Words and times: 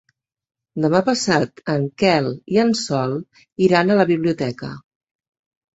Demà 0.85 1.01
passat 1.09 1.61
en 1.75 1.85
Quel 2.05 2.31
i 2.55 2.59
en 2.65 2.75
Sol 2.83 3.15
iran 3.69 3.91
a 3.91 4.01
la 4.03 4.09
biblioteca. 4.15 4.77